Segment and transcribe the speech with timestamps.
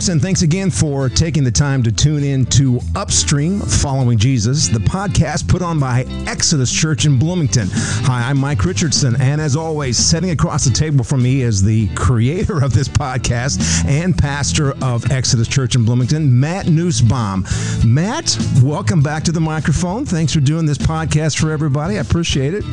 [0.00, 4.66] folks, and thanks again for taking the time to tune in to Upstream Following Jesus,
[4.68, 7.68] the podcast put on by Exodus Church in Bloomington.
[7.70, 11.88] Hi, I'm Mike Richardson, and as always, sitting across the table from me is the
[11.96, 17.44] creator of this podcast and pastor of Exodus Church in Bloomington, Matt Nussbaum.
[17.84, 20.06] Matt, welcome back to the microphone.
[20.06, 21.98] Thanks for doing this podcast for everybody.
[21.98, 22.64] I appreciate it.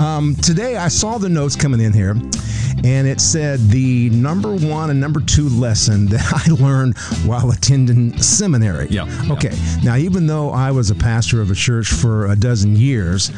[0.00, 2.14] Um, today, I saw the notes coming in here
[2.84, 8.16] and it said the number one and number two lesson that I learned while attending
[8.18, 8.88] seminary.
[8.90, 9.06] Yeah.
[9.30, 9.56] Okay.
[9.82, 13.30] Now, even though I was a pastor of a church for a dozen years,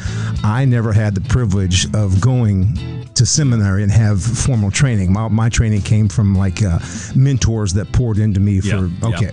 [0.43, 5.11] I never had the privilege of going to seminary and have formal training.
[5.11, 6.79] My, my training came from like uh,
[7.15, 9.07] mentors that poured into me for Yeah, yeah.
[9.07, 9.31] okay.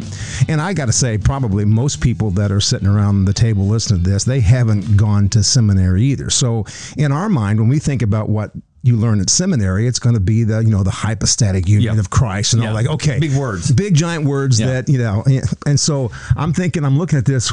[0.48, 4.04] And I got to say, probably most people that are sitting around the table listening
[4.04, 6.30] to this, they haven't gone to seminary either.
[6.30, 6.64] So
[6.96, 8.52] in our mind, when we think about what
[8.84, 12.00] you learn at seminary, it's going to be the you know the hypostatic union Yeah.
[12.00, 13.70] of Christ and all like okay, Big words.
[13.72, 14.66] big giant words Yeah.
[14.66, 15.24] that you know.
[15.66, 17.52] And so I'm thinking, I'm looking at this.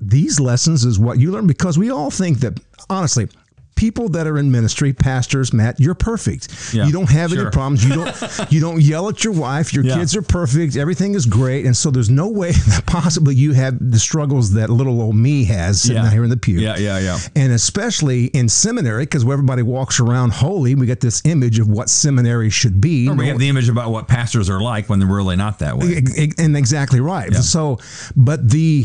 [0.00, 2.58] These lessons is what you learn because we all think that
[2.90, 3.28] honestly.
[3.76, 6.72] People that are in ministry, pastors, Matt, you're perfect.
[6.72, 7.84] Yeah, you don't have any problems.
[7.84, 8.12] You don't
[8.52, 9.74] you don't yell at your wife.
[9.74, 9.96] Your Yeah.
[9.96, 10.76] kids are perfect.
[10.76, 11.66] Everything is great.
[11.66, 15.44] And so there's no way that possibly you have the struggles that little old me
[15.46, 16.06] has sitting Yeah.
[16.06, 16.60] out here in the pew.
[16.60, 17.18] Yeah, yeah, yeah.
[17.34, 21.66] And especially in seminary, because where everybody walks around holy, we get this image of
[21.68, 23.08] what seminary should be.
[23.08, 25.76] Or we have the image about what pastors are like when they're really not that
[25.78, 26.02] way.
[26.38, 27.32] And exactly right.
[27.32, 27.40] Yeah.
[27.40, 27.78] So,
[28.14, 28.84] but the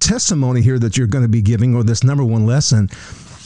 [0.00, 2.88] testimony here that you're going to be giving, or this number one lesson,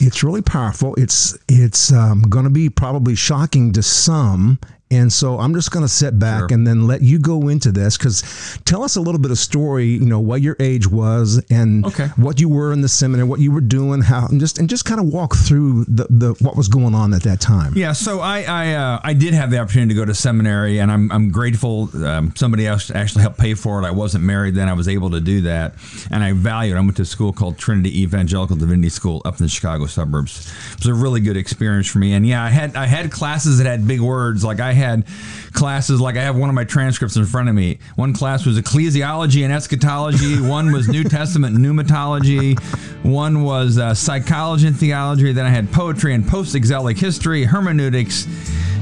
[0.00, 0.94] it's really powerful.
[0.96, 4.58] It's it's um, going to be probably shocking to some.
[4.92, 6.48] And so I'm just going to sit back Sure.
[6.50, 8.22] and then let you go into this because
[8.64, 9.86] tell us a little bit of story.
[9.86, 12.08] You know what your age was and Okay.
[12.16, 14.84] what you were in the seminary, what you were doing, how and just and just
[14.84, 17.72] kind of walk through the, the what was going on at that time.
[17.76, 20.90] Yeah, so I I, uh, I did have the opportunity to go to seminary, and
[20.90, 21.88] I'm I'm grateful.
[22.04, 23.86] Um, somebody else actually helped pay for it.
[23.86, 25.74] I wasn't married then; I was able to do that,
[26.10, 26.76] and I valued.
[26.76, 30.50] I went to a school called Trinity Evangelical Divinity School up in the Chicago suburbs.
[30.72, 33.58] It was a really good experience for me, and yeah, I had I had classes
[33.58, 34.42] that had big words.
[34.44, 35.06] Like I had
[35.52, 37.78] classes like I have one of my transcripts in front of me.
[37.94, 40.40] One class was ecclesiology and eschatology.
[40.40, 42.58] one was New Testament pneumatology.
[43.02, 45.32] One was uh, psychology and theology.
[45.32, 48.26] Then I had poetry and post-exilic history, hermeneutics,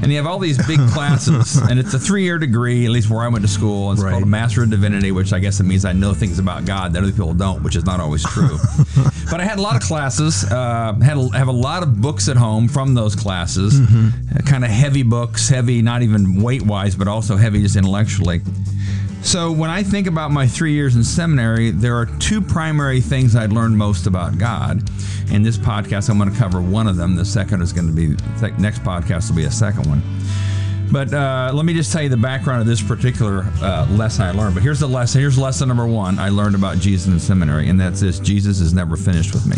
[0.02, 1.56] and you have all these big classes.
[1.56, 3.92] and it's a three-year degree, at least where I went to school.
[3.92, 4.10] It's Right.
[4.10, 6.92] called a Master of Divinity, which I guess it means I know things about God
[6.94, 8.58] that other people don't, which is not always true.
[9.30, 10.44] but I had a lot of classes.
[10.44, 13.80] Uh, had a, have a lot of books at home from those classes.
[14.46, 18.40] kind of heavy books, heavy not even weight-wise, but also heavy just intellectually.
[19.22, 23.36] So when I think about my three years in seminary, there are two primary things
[23.36, 24.88] I learned most about God.
[25.30, 27.14] In this podcast, I'm going to cover one of them.
[27.14, 30.02] The second is going to be the next podcast will be a second one.
[30.90, 34.30] But uh, let me just tell you the background of this particular uh, lesson I
[34.30, 34.54] learned.
[34.54, 35.20] But here's the lesson.
[35.20, 38.72] Here's lesson number one I learned about Jesus in seminary, and that's this: Jesus is
[38.72, 39.56] never finished with me.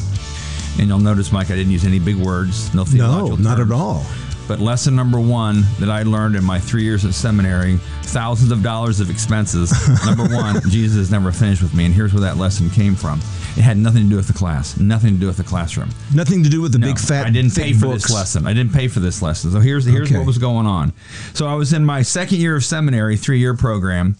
[0.80, 3.70] And you'll notice, Mike, I didn't use any big words, no No, theological not at
[3.70, 4.04] all.
[4.50, 8.64] But lesson number one that I learned in my three years at seminary, thousands of
[8.64, 9.70] dollars of expenses.
[10.04, 11.84] number one, Jesus never finished with me.
[11.84, 13.20] And here's where that lesson came from.
[13.56, 15.90] It had nothing to do with the class, nothing to do with the classroom.
[16.12, 17.26] Nothing to do with the No, big fat.
[17.26, 18.02] I didn't pay for books.
[18.02, 18.44] this lesson.
[18.44, 19.52] I didn't pay for this lesson.
[19.52, 20.18] So here's here's Okay.
[20.18, 20.94] what was going on.
[21.32, 24.16] So I was in my second year of seminary, three year program,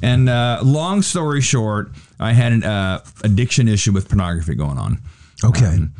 [0.00, 1.90] and uh, long story short,
[2.20, 4.98] I had an uh, addiction issue with pornography going on.
[5.42, 5.66] Okay.
[5.66, 5.92] Um,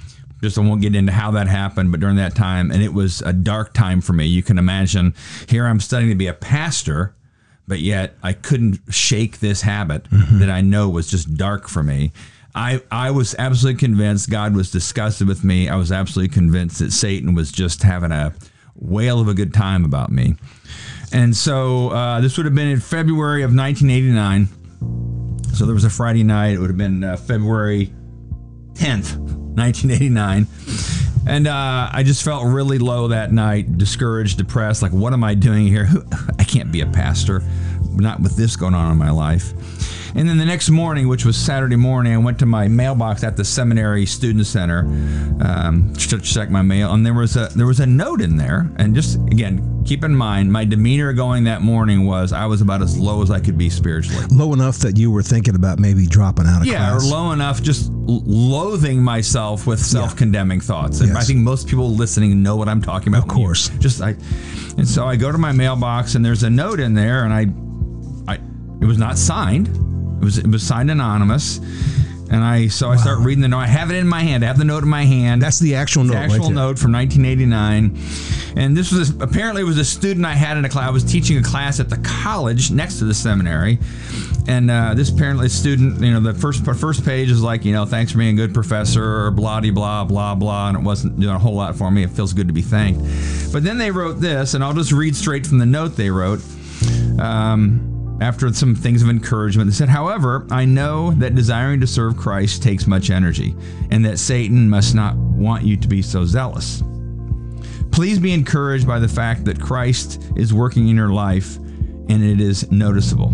[0.42, 3.22] just I won't get into how that happened, but during that time, and it was
[3.22, 4.26] a dark time for me.
[4.26, 5.14] You can imagine.
[5.48, 7.14] Here I'm studying to be a pastor,
[7.68, 12.12] but yet I couldn't shake this habit that I know was just dark for me.
[12.54, 15.68] I, I was absolutely convinced God was disgusted with me.
[15.68, 18.34] I was absolutely convinced that Satan was just having a
[18.74, 20.34] whale of a good time about me.
[21.12, 24.48] And so uh, this would have been in February of 1989.
[25.54, 26.54] So there was a Friday night.
[26.54, 27.92] It would have been uh, February
[28.74, 30.46] 10th, 1989.
[31.26, 34.82] And uh, I just felt really low that night, discouraged, depressed.
[34.82, 35.88] Like, what am I doing here?
[36.38, 37.42] I can't be a pastor,
[37.94, 39.52] not with this going on in my life.
[40.14, 43.36] And then the next morning, which was Saturday morning, I went to my mailbox at
[43.36, 44.80] the seminary student center
[45.40, 48.70] um, to check my mail, and there was a there was a note in there.
[48.76, 52.82] And just again, keep in mind, my demeanor going that morning was I was about
[52.82, 54.24] as low as I could be spiritually.
[54.30, 57.04] Low enough that you were thinking about maybe dropping out of Yeah, class.
[57.04, 61.00] or low enough, just loathing myself with self-condemning thoughts.
[61.00, 61.16] And Yes.
[61.18, 63.22] I think most people listening know what I'm talking about.
[63.22, 63.70] Of course.
[63.78, 64.10] just I,
[64.76, 68.32] and so I go to my mailbox, and there's a note in there, and I,
[68.32, 68.38] I,
[68.80, 69.68] it was not signed.
[70.22, 71.58] It was it was signed anonymous,
[72.30, 73.58] And I so I start reading the note.
[73.58, 74.44] I have it in my hand.
[74.44, 75.42] I have the note in my hand.
[75.42, 76.12] That's the actual note.
[76.12, 77.98] the actual right note from 1989.
[78.56, 80.86] And this was apparently it was a student I had in a class.
[80.86, 83.78] I was teaching a class at the college next to the seminary,
[84.46, 87.84] and uh, this apparently student, you know, the first first page is like, you know,
[87.84, 91.34] thanks for being a good professor, blah de blah blah blah, and it wasn't doing
[91.34, 92.04] a whole lot for me.
[92.04, 93.00] It feels good to be thanked.
[93.52, 96.40] But then they wrote this, and I'll just read straight from the note they wrote.
[97.18, 97.88] Um,
[98.22, 102.62] after some things of encouragement, they said, However, I know that desiring to serve Christ
[102.62, 103.56] takes much energy,
[103.90, 106.84] and that Satan must not want you to be so zealous.
[107.90, 112.40] Please be encouraged by the fact that Christ is working in your life and it
[112.40, 113.28] is noticeable.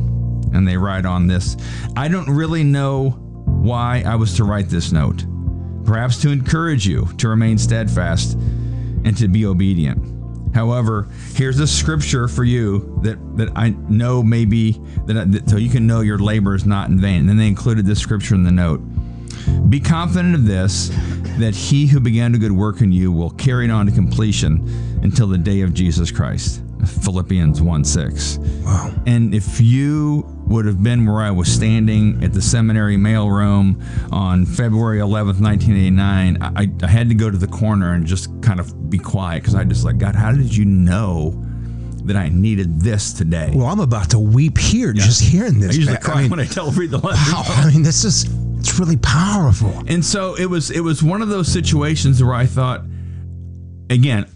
[0.55, 1.56] And they write on this
[1.94, 3.11] I don't really know
[3.44, 5.23] why I was to write this note.
[5.85, 8.35] Perhaps to encourage you to remain steadfast
[9.05, 10.18] and to be obedient.
[10.58, 14.72] However, here's a scripture for you that, that I know maybe
[15.06, 17.20] that, that so you can know your labor is not in vain.
[17.20, 18.81] And then they included this scripture in the note.
[19.70, 20.88] Be confident of this,
[21.38, 24.69] that he who began a good work in you will carry it on to completion
[25.05, 26.61] until the day of Jesus Christ.
[26.86, 28.38] Philippians 1 6.
[28.38, 28.94] Wow.
[29.06, 33.82] And if you would have been where I was standing at the seminary mailroom
[34.12, 38.60] on February 11th, 1989, I, I had to go to the corner and just kind
[38.60, 41.44] of be quiet because I just like, God, how did you know
[42.04, 43.52] that I needed this today?
[43.54, 45.75] Well, I'm about to weep here just hearing this.
[45.75, 47.19] I usually cry I mean, when I tell read the letter.
[47.32, 47.44] wow.
[47.46, 48.25] I mean, this is
[48.58, 49.72] it's really powerful.
[49.86, 52.82] And so it was it was one of those situations where I thought
[53.90, 54.26] again,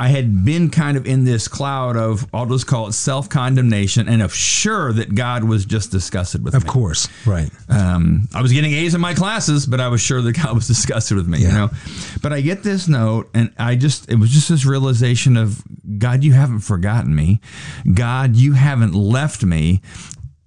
[0.00, 4.22] I had been kind of in this cloud of I'll just call it self-condemnation and
[4.22, 6.68] of sure that God was just disgusted with Of me.
[6.68, 7.50] Of course, right.
[7.68, 10.66] Um, I was getting A's in my classes, but I was sure that God was
[10.74, 11.70] disgusted with me, you know.
[12.22, 15.62] But I get this note, and I just, it was just this realization of
[15.98, 17.40] God, you haven't forgotten me.
[17.94, 19.82] God, you haven't left me.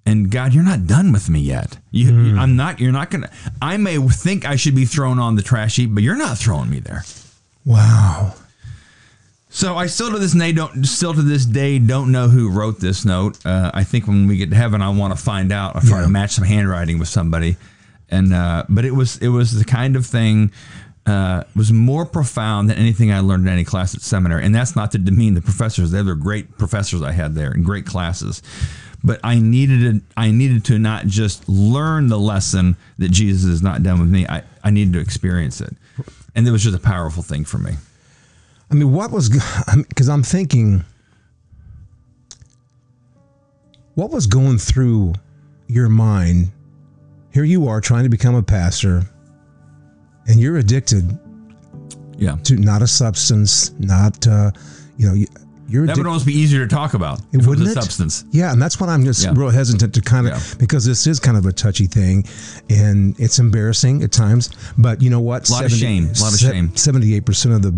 [0.06, 1.78] And God, you're not done with me yet.
[1.92, 2.40] You, Hmm.
[2.40, 3.30] I'm not, you're not going to,
[3.62, 6.70] I may think I should be thrown on the trash heap, but you're not throwing
[6.72, 7.04] me there.
[7.66, 8.34] Wow.
[9.54, 12.80] So I still to this day don't still to this day don't know who wrote
[12.80, 13.46] this note.
[13.46, 15.76] Uh, I think when we get to heaven, I want to find out.
[15.76, 16.06] I'll try Yeah.
[16.06, 17.58] to match some handwriting with somebody,
[18.10, 20.52] and uh, but it was it was the kind of thing
[21.06, 24.46] uh, was more profound than anything I learned in any class at seminary.
[24.46, 27.66] And that's not to demean the professors; they were great professors I had there and
[27.66, 28.42] great classes.
[29.04, 33.62] But I needed to, I needed to not just learn the lesson that Jesus is
[33.62, 34.26] not done with me.
[34.28, 35.76] I, I needed to experience it,
[36.36, 37.74] and it was just a powerful thing for me.
[38.72, 39.30] I mean, what was
[39.90, 40.84] because I'm thinking,
[43.96, 45.14] what was going through
[45.68, 46.52] your mind?
[47.34, 49.04] Here you are trying to become a pastor,
[50.28, 51.18] and you're addicted
[52.18, 52.36] Yeah.
[52.44, 54.52] to not a substance, not uh,
[54.98, 55.28] you know, you-
[55.68, 57.22] you're That would almost be easier to talk about.
[57.32, 57.74] It wouldn't a it?
[57.74, 58.26] substance.
[58.32, 59.32] Yeah, and that's what I'm just Yeah.
[59.36, 60.40] real hesitant to kind of Yeah.
[60.60, 62.26] because this is kind of a touchy thing,
[62.70, 64.50] and it's embarrassing at times.
[64.78, 65.50] But you know what?
[65.50, 66.08] Lot of shame.
[66.20, 66.72] Lot of shame.
[66.76, 67.74] Seventy-eight percent of the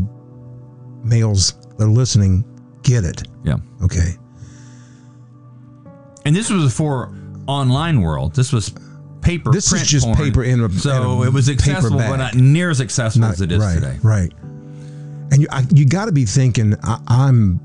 [1.03, 2.45] males that are listening
[2.83, 3.23] get it.
[3.43, 3.57] Yeah.
[3.83, 4.11] Okay.
[6.25, 7.13] And this was for
[7.47, 8.33] online world.
[8.35, 8.73] This was
[9.21, 9.51] paper.
[9.51, 10.17] This is just porn.
[10.17, 13.41] paper in a- so in a it was accessible, but not near as accessible as
[13.41, 13.97] it is right, today.
[14.01, 14.31] Right.
[15.31, 17.59] And you, I, you got to be thinking, I, I'm,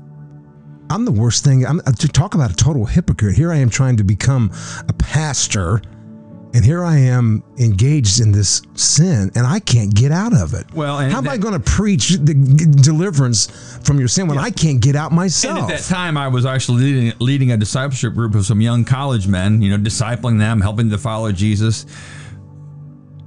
[0.89, 1.65] I'm the worst thing.
[1.65, 3.35] I'm to talk about a total hypocrite.
[3.35, 4.51] Here I am trying to become
[4.87, 5.81] a pastor,
[6.53, 10.65] and here I am engaged in this sin, and I can't get out of it.
[10.73, 12.33] Well, and how am that- I going to preach the
[12.81, 13.47] deliverance
[13.83, 15.59] from your sin when I can't get out myself?
[15.59, 18.83] And at that time, I was actually leading, leading a discipleship group of some young
[18.83, 21.85] college men, you know, discipling them, helping them to follow Jesus.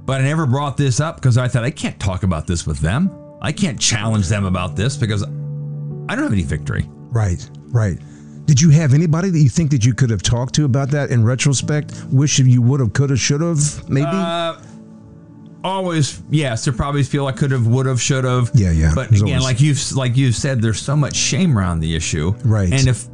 [0.05, 2.79] But I never brought this up because I thought I can't talk about this with
[2.79, 3.09] them.
[3.41, 5.27] I can't challenge them about this because I
[6.15, 6.89] don't have any victory.
[7.09, 7.97] Right, right.
[8.45, 11.11] Did you have anybody that you think that you could have talked to about that
[11.11, 11.93] in retrospect?
[12.11, 14.05] Wish you would have, could have, should have, maybe?
[14.07, 14.57] Uh,
[15.63, 16.65] always, yes.
[16.65, 18.51] There probably feel I could have, would have, should have.
[18.53, 18.91] Yeah, yeah.
[18.93, 22.33] But again, always- like you've like you've said, there's so much shame around the issue,
[22.43, 22.71] Right.
[22.71, 23.07] And if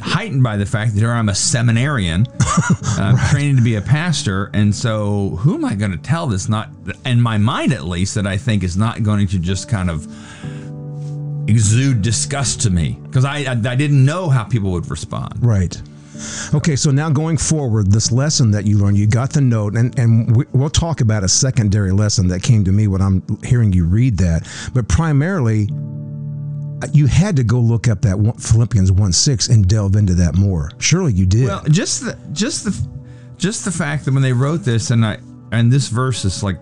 [0.00, 4.50] heightened by the fact that here I'm a seminarian, uh, training to be a pastor,
[4.54, 6.48] and so who am I going to tell this?
[6.48, 6.70] Not
[7.04, 10.06] in my mind, at least, that I think is not going to just kind of
[11.48, 15.34] exude disgust to me because I, I I didn't know how people would respond.
[15.44, 15.80] Right.
[16.52, 19.96] Okay, so now going forward, this lesson that you learned, you got the note, and,
[19.96, 23.72] and we, we'll talk about a secondary lesson that came to me when I'm hearing
[23.72, 24.48] you read that.
[24.74, 25.68] But primarily,
[26.92, 30.36] you had to go look up that one, Philippians 1 6 and delve into that
[30.36, 30.70] more.
[30.78, 31.46] Surely you did.
[31.46, 32.88] Well, just the just the
[33.36, 35.18] just the fact that when they wrote this, and I
[35.52, 36.60] and this verse is like,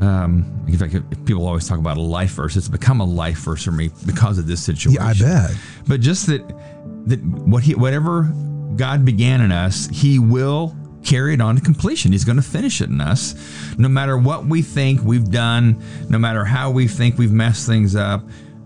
[0.00, 0.94] um, in fact,
[1.26, 2.56] people always talk about a life verse.
[2.56, 4.92] It's become a life verse for me because of this situation.
[4.92, 5.50] yeah, I bet.
[5.86, 6.46] But just that
[7.06, 8.32] that what he whatever
[8.76, 12.12] God began in us, He will carry it on to completion.
[12.12, 13.34] He's going to finish it in us.
[13.78, 17.96] No matter what we think we've done, no matter how we think we've messed things
[17.96, 18.22] up.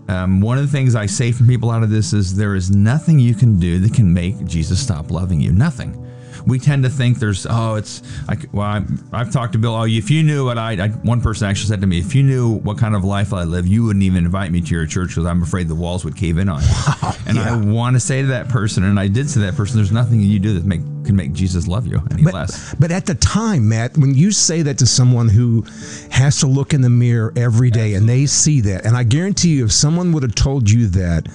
[0.07, 2.71] Um, one of the things I say from people out of this is there is
[2.71, 5.51] nothing you can do that can make Jesus stop loving you.
[5.53, 6.04] Nothing
[6.47, 8.83] we tend to think there's oh it's like well
[9.13, 11.69] i have talked to Bill oh if you knew what I, I, one person actually
[11.69, 14.25] said to me if you knew what kind of life I live you wouldn't even
[14.25, 16.69] invite me to your church because I'm afraid the walls would cave in on you
[16.69, 17.55] wow, oh, and yeah.
[17.55, 19.93] I want to say to that person and I did say to that person there's
[19.93, 23.07] nothing you do that make can make Jesus love you any but, less but at
[23.07, 25.63] the time Matt when you say that to someone who
[26.11, 27.97] has to look in the mirror every day Absolutely.
[27.97, 31.29] and they see that and I guarantee you if someone would have told you that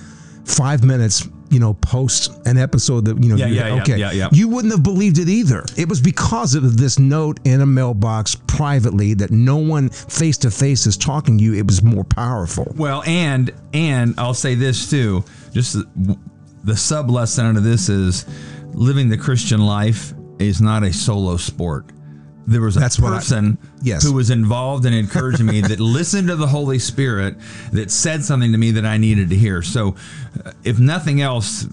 [0.45, 4.29] five minutes you know, post an episode that you know, yeah, yeah, okay, yeah, yeah,
[4.31, 5.65] you wouldn't have believed it either.
[5.77, 10.51] It was because of this note in a mailbox privately that no one face to
[10.51, 11.53] face is talking to you.
[11.53, 12.73] It was more powerful.
[12.75, 16.17] Well, and and I'll say this too, just the,
[16.63, 18.25] the sub lesson of this is
[18.73, 21.85] living the Christian life is not a solo sport
[22.49, 24.03] there was a That's person I, yes.
[24.03, 27.35] who was involved and encouraging me that listened to the Holy Spirit
[27.71, 29.61] that said something to me that I needed to hear.
[29.61, 29.95] So,
[30.43, 31.67] uh, if nothing else,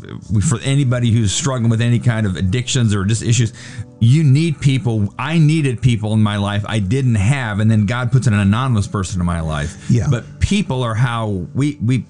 [0.49, 3.53] for anybody who's struggling with any kind of addictions or just issues,
[4.01, 5.13] you need people.
[5.19, 8.87] I needed people in my life I didn't have, and then God puts an anonymous
[8.87, 9.91] person in my life.
[9.91, 10.09] Yeah.
[10.11, 12.05] But people are how we we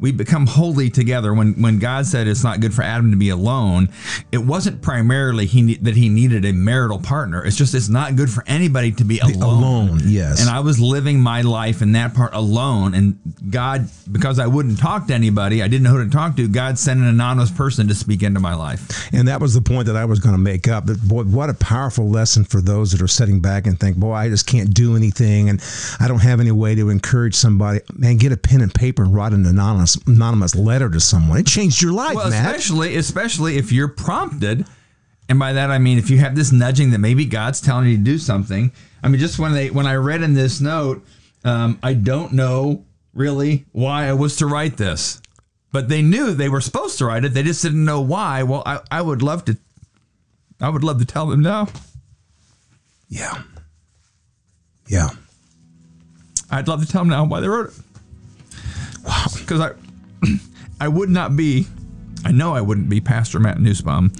[0.00, 1.34] we become holy together.
[1.34, 3.90] When when God said it's not good for Adam to be alone,
[4.32, 7.44] it wasn't primarily he that he needed a marital partner.
[7.44, 9.62] It's just it's not good for anybody to be alone.
[9.62, 10.40] Alone, yes.
[10.40, 13.18] And I was living my life in that part alone, and
[13.50, 16.48] God, because I wouldn't talk to anybody, I didn't know who to talk to.
[16.48, 19.08] God sent an anonymous person to speak into my life.
[19.12, 20.86] And that was the point that I was going to make up.
[20.86, 24.12] That boy, what a powerful lesson for those that are sitting back and think, boy,
[24.12, 25.62] I just can't do anything, and
[25.98, 27.80] I don't have any way to encourage somebody.
[27.92, 31.38] Man, get a pen and paper and write an anonymous anonymous anonymous letter to someone.
[31.38, 32.46] It changed your life, well, Matt.
[32.46, 34.66] Especially, especially if you're prompted,
[35.28, 37.96] and by that I mean if you have this nudging that maybe God's telling you
[37.96, 38.72] to do something.
[39.02, 41.04] I mean, just when they when I read in this note,
[41.44, 45.20] um, I don't know really why I was to write this,
[45.72, 47.34] but they knew they were supposed to write it.
[47.34, 48.42] They just didn't know why.
[48.42, 49.56] Well, I, I would love to.
[50.60, 51.68] I would love to tell them now.
[53.08, 53.42] Yeah.
[54.86, 55.08] Yeah.
[56.50, 57.74] I'd love to tell them now why they wrote it.
[59.06, 59.26] Wow.
[59.38, 59.72] Because I,
[60.80, 61.66] I would not be,
[62.24, 64.12] I know I wouldn't be Pastor Matt Nussbaum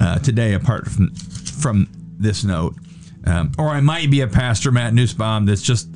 [0.00, 2.74] uh, today apart from, from this note.
[3.26, 5.88] Um, or I might be a Pastor Matt Nussbaum that's just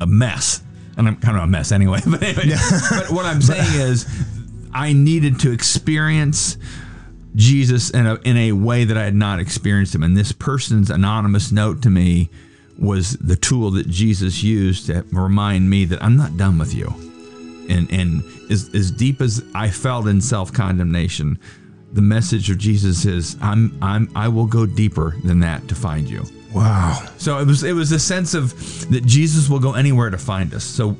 [0.00, 0.62] a mess.
[0.96, 2.00] And I'm kind of a mess anyway.
[2.06, 2.80] But anyway, yeah.
[2.90, 4.06] but what I'm saying is,
[4.72, 6.58] I needed to experience
[7.34, 10.02] Jesus in a in a way that I had not experienced him.
[10.02, 12.30] And this person's anonymous note to me
[12.78, 17.07] was the tool that Jesus used to remind me that I'm not done with you
[17.68, 21.38] and and as, as deep as I felt in self condemnation,
[21.92, 26.08] the message of Jesus is I'm I'm I will go deeper than that to find
[26.08, 26.24] you.
[26.52, 27.06] Wow.
[27.18, 28.50] So it was it was a sense of
[28.90, 30.64] that Jesus will go anywhere to find us.
[30.64, 30.96] So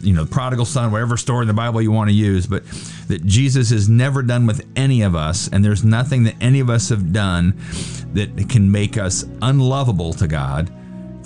[0.00, 2.64] you know, the prodigal son, whatever story in the Bible you want to use, but
[3.08, 6.68] that Jesus is never done with any of us, and there's nothing that any of
[6.68, 7.56] us have done
[8.12, 10.70] that can make us unlovable to God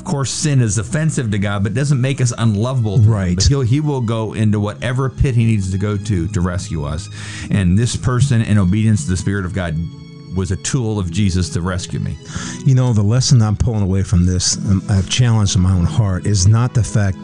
[0.04, 2.98] of course, sin is offensive to God, but doesn't make us unlovable.
[2.98, 3.36] Right.
[3.36, 6.84] But he'll, he will go into whatever pit he needs to go to to rescue
[6.84, 7.08] us.
[7.50, 9.74] And this person, in obedience to the Spirit of God,
[10.36, 12.18] was a tool of Jesus to rescue me.
[12.66, 15.86] You know, the lesson I'm pulling away from this, um, a challenge in my own
[15.86, 17.16] heart, is not the fact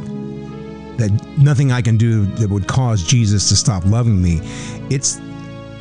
[0.97, 4.41] that nothing I can do that would cause Jesus to stop loving me.
[4.89, 5.19] It's,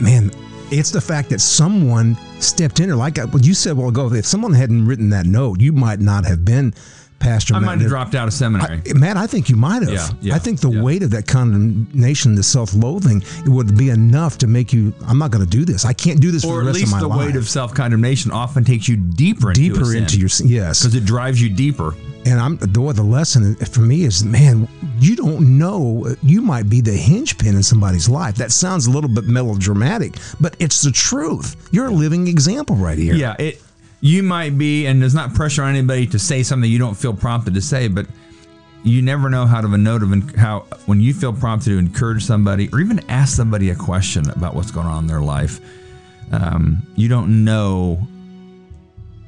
[0.01, 0.31] man,
[0.71, 4.13] it's the fact that someone stepped in or Like uh, what you said, well ago,
[4.13, 6.73] if someone hadn't written that note, you might not have been
[7.19, 7.53] Pastor.
[7.53, 7.67] I Matt.
[7.67, 8.81] might have dropped out of seminary.
[8.89, 9.91] I, Matt, I think you might have.
[9.91, 10.81] Yeah, yeah, I think the yeah.
[10.81, 14.93] weight of that condemnation, the self-loathing, it would be enough to make you.
[15.07, 15.85] I'm not going to do this.
[15.85, 17.03] I can't do this or for the rest of my life.
[17.03, 20.29] Or at least the weight of self-condemnation often takes you deeper into deeper into your
[20.45, 21.93] yes, because it drives you deeper.
[22.25, 24.67] And I'm the the lesson for me is, man,
[24.99, 26.15] you don't know.
[26.21, 28.35] You might be the hinge pin in somebody's life.
[28.35, 31.55] That sounds a little bit melodramatic, but it's the truth.
[31.71, 33.15] You're a living example right here.
[33.15, 33.61] Yeah, it.
[34.01, 37.13] You might be, and there's not pressure on anybody to say something you don't feel
[37.13, 38.05] prompted to say, but
[38.83, 42.69] you never know how to note of how when you feel prompted to encourage somebody
[42.71, 45.59] or even ask somebody a question about what's going on in their life.
[46.31, 48.07] Um, you don't know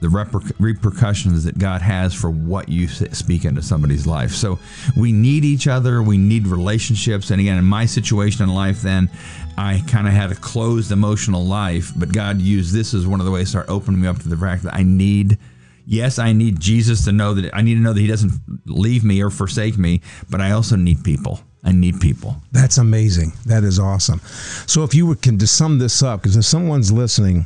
[0.02, 4.32] the reper- repercussions that God has for what you speak into somebody's life.
[4.32, 4.60] So
[4.98, 6.02] we need each other.
[6.02, 7.30] We need relationships.
[7.30, 9.10] And again, in my situation in life, then
[9.58, 13.28] I kind of had a closed emotional life, but God used this as one of
[13.28, 15.38] the ways to start opening me up to the fact that I need.
[15.86, 18.34] Yes, I need Jesus to know that I need to know that He doesn't
[18.66, 21.42] leave me or forsake me, but I also need people.
[21.64, 22.38] I need people.
[22.52, 23.34] That's amazing.
[23.46, 24.20] That is awesome.
[24.66, 27.46] So, if you can just sum this up, because if someone's listening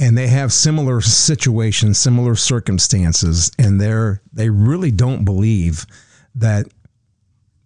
[0.00, 5.86] and they have similar situations, similar circumstances, and they're they really don't believe
[6.36, 6.66] that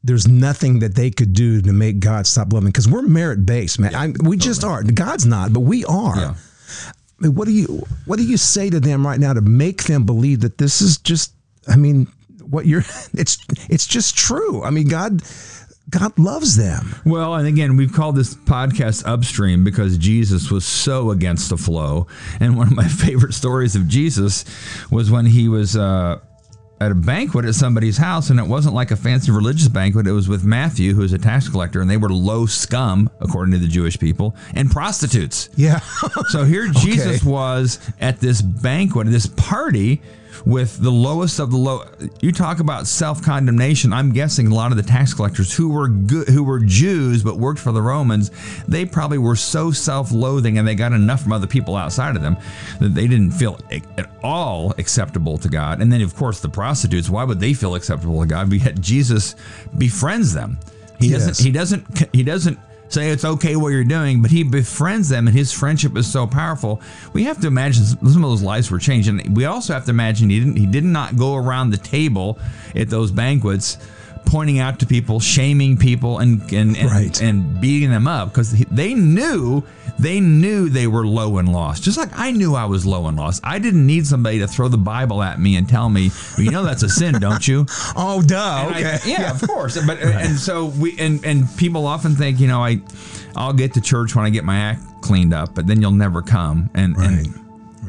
[0.05, 3.79] there's nothing that they could do to make God stop loving because we're merit based,
[3.79, 3.95] man.
[3.95, 4.83] I, we just are.
[4.83, 6.17] God's not, but we are.
[6.17, 6.35] Yeah.
[7.21, 9.85] I mean, what do you what do you say to them right now to make
[9.85, 11.35] them believe that this is just?
[11.69, 12.09] I mean,
[12.41, 12.85] what you're
[13.15, 14.63] it's it's just true.
[14.63, 15.23] I mean, God
[15.91, 16.95] God loves them.
[17.05, 22.07] Well, and again, we've called this podcast Upstream because Jesus was so against the flow.
[22.41, 24.45] And one of my favorite stories of Jesus
[24.91, 26.21] was when he was uh,
[26.81, 30.07] at a banquet at somebody's house, and it wasn't like a fancy religious banquet.
[30.07, 33.53] It was with Matthew, who was a tax collector, and they were low scum, according
[33.53, 35.49] to the Jewish people, and prostitutes.
[35.57, 35.81] Yeah.
[36.29, 40.03] So here Jesus was at this banquet, this party
[40.45, 41.85] with the lowest of the low.
[42.21, 43.93] You talk about self condemnation.
[43.93, 47.39] I'm guessing a lot of the tax collectors who were good, who were Jews but
[47.39, 48.31] worked for the Romans,
[48.67, 52.23] they probably were so self loathing and they got enough from other people outside of
[52.23, 52.37] them
[52.81, 55.81] that they didn't feel at all acceptable to God.
[55.81, 57.09] And then, of course, the prostitutes.
[57.09, 58.51] Why would they feel acceptable to God?
[58.51, 59.37] But yet Jesus
[59.79, 60.59] befriends them.
[60.99, 61.27] He Yes.
[61.27, 61.45] doesn't.
[61.45, 62.09] He doesn't.
[62.15, 62.59] He doesn't
[62.93, 66.27] say it's okay what you're doing, but he befriends them, and his friendship is so
[66.27, 66.81] powerful.
[67.13, 69.91] We have to imagine some of those lives were changed, and we also have to
[69.91, 70.57] imagine he didn't.
[70.57, 72.39] He did not go around the table
[72.75, 73.79] at those banquets.
[74.25, 77.21] Pointing out to people, shaming people, and and and, Right.
[77.23, 79.63] and beating them up because they knew
[79.99, 81.83] they knew they were low and lost.
[81.83, 83.43] Just like I knew I was low and lost.
[83.45, 86.51] I didn't need somebody to throw the Bible at me and tell me, well, you
[86.51, 87.67] know, that's a sin, don't you?
[87.95, 88.65] Oh, duh.
[88.69, 89.11] And I- Okay.
[89.11, 89.79] yeah, of course.
[89.87, 92.81] But and so we and and people often think, you know, I
[93.37, 96.23] I'll get to church when I get my act cleaned up, but then you'll never
[96.23, 96.71] come.
[96.75, 97.11] And Right.
[97.27, 97.35] and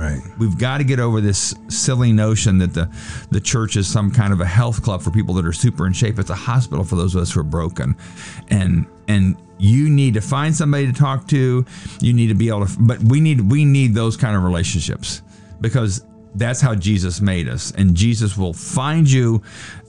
[0.04, 0.22] Right.
[0.38, 2.94] we've got to get over this silly notion that the
[3.32, 5.94] the church is some kind of a health club for people that are super in
[5.94, 6.20] shape.
[6.20, 7.96] It's a hospital for those of us who are broken.
[8.50, 11.66] And and you need to find somebody to talk to.
[12.02, 15.22] You need to be able to but we need we need those kind of relationships
[15.62, 16.06] because
[16.36, 19.44] that's how Jesus made us, and Jesus will find you,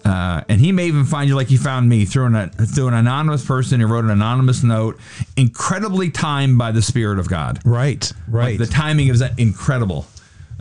[0.05, 2.95] uh, and He may even find you like He found me through an through an
[2.95, 4.99] anonymous person who wrote an anonymous note,
[5.37, 7.61] incredibly timed by the Spirit of God.
[7.65, 8.13] Right.
[8.29, 8.59] Right.
[8.59, 10.07] The timing is incredible.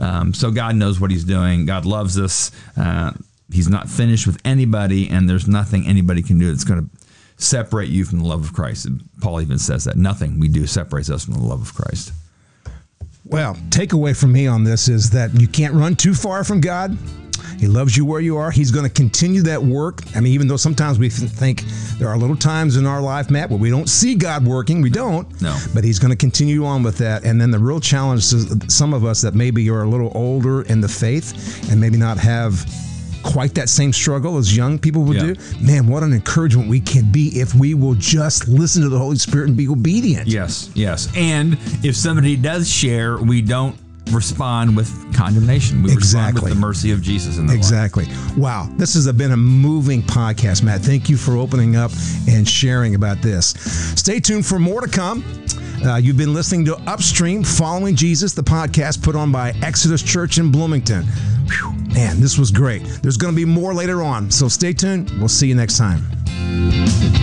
[0.00, 1.66] Um, so God knows what He's doing.
[1.66, 2.50] God loves us.
[2.76, 3.12] Uh,
[3.52, 7.04] he's not finished with anybody, and there's nothing anybody can do that's going to
[7.36, 8.88] separate you from the love of Christ.
[9.20, 12.12] Paul even says that nothing we do separates us from the love of Christ.
[13.26, 16.96] Well, takeaway from me on this is that you can't run too far from God.
[17.58, 18.50] He loves you where you are.
[18.50, 20.02] He's going to continue that work.
[20.14, 21.62] I mean, even though sometimes we think
[21.98, 24.90] there are little times in our life, Matt, where we don't see God working, we
[24.90, 25.40] don't.
[25.40, 25.56] No.
[25.72, 27.24] But He's going to continue on with that.
[27.24, 30.62] And then the real challenge to some of us that maybe you're a little older
[30.62, 32.66] in the faith and maybe not have
[33.24, 35.32] quite that same struggle as young people would Yeah.
[35.32, 35.36] do.
[35.60, 39.16] Man, what an encouragement we can be if we will just listen to the Holy
[39.16, 40.28] Spirit and be obedient.
[40.28, 41.08] Yes, yes.
[41.16, 43.74] And if somebody does share, we don't
[44.12, 45.82] respond with condemnation.
[45.82, 46.42] We respond Exactly.
[46.42, 47.64] with the mercy of Jesus in their life.
[47.64, 48.06] Exactly.
[48.36, 48.68] Wow.
[48.76, 50.82] This has been a moving podcast, Matt.
[50.82, 51.90] Thank you for opening up
[52.28, 53.54] and sharing about this.
[53.96, 55.24] Stay tuned for more to come.
[55.84, 60.36] Uh, you've been listening to Upstream Following Jesus, the podcast put on by Exodus Church
[60.38, 61.06] in Bloomington.
[61.48, 62.82] Whew, man, this was great.
[63.02, 65.10] There's going to be more later on, so stay tuned.
[65.18, 67.13] We'll see you next time.